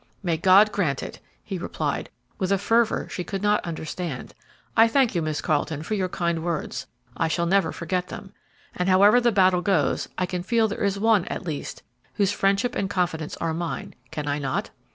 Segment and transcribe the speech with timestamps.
[0.23, 2.09] "May God grant it!" he replied,
[2.39, 4.33] with a fervor she could not understand.
[4.75, 8.33] "I thank you, Miss Carleton, for your kind words; I shall never forget them;
[8.75, 11.83] and, however the battle goes, I can feel there is one, at least,
[12.15, 14.71] whose friendship and confidence are mine, can I not?"